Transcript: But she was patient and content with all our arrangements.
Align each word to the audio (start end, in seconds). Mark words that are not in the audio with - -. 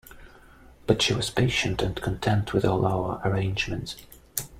But 0.87 1.03
she 1.03 1.13
was 1.13 1.29
patient 1.29 1.83
and 1.83 1.95
content 2.01 2.53
with 2.53 2.65
all 2.65 2.87
our 2.87 3.21
arrangements. 3.23 3.97